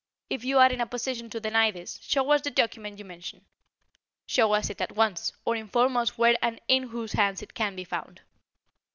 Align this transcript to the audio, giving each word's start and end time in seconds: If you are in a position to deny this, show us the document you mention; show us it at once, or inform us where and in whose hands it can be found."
If 0.31 0.43
you 0.43 0.57
are 0.57 0.71
in 0.71 0.81
a 0.81 0.87
position 0.87 1.29
to 1.29 1.39
deny 1.39 1.69
this, 1.69 1.99
show 2.01 2.31
us 2.31 2.41
the 2.41 2.49
document 2.49 2.97
you 2.97 3.05
mention; 3.05 3.45
show 4.25 4.51
us 4.53 4.71
it 4.71 4.81
at 4.81 4.93
once, 4.95 5.31
or 5.45 5.55
inform 5.55 5.95
us 5.95 6.17
where 6.17 6.35
and 6.41 6.59
in 6.67 6.87
whose 6.89 7.13
hands 7.13 7.43
it 7.43 7.53
can 7.53 7.75
be 7.75 7.83
found." 7.83 8.21